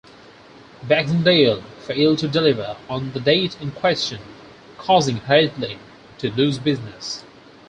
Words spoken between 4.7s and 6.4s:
causing Hadley to